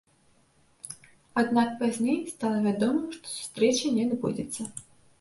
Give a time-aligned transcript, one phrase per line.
[1.43, 4.61] Аднак пазней стала вядома, што сустрэча не адбудзецца.